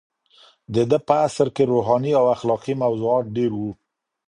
د 0.73 0.75
ده 0.89 0.97
په 1.07 1.13
عصر 1.25 1.47
کې 1.55 1.63
روحاني 1.71 2.11
او 2.19 2.25
اخلاقي 2.35 2.73
موضوعات 2.83 3.25
ډېر 3.37 3.51
وو. 3.59 3.71